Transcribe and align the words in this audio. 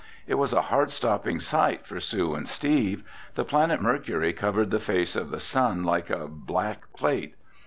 It 0.25 0.33
was 0.33 0.51
a 0.51 0.63
heart 0.63 0.89
stopping 0.89 1.39
sight 1.39 1.85
for 1.85 1.99
Sue 1.99 2.33
and 2.33 2.47
Steve. 2.49 3.03
The 3.35 3.45
planet 3.45 3.83
Mercury 3.83 4.33
covered 4.33 4.71
the 4.71 4.79
face 4.79 5.15
of 5.15 5.29
the 5.29 5.39
sun 5.39 5.83
like 5.83 6.09
a 6.09 6.27
black 6.27 6.91
plate. 6.97 7.35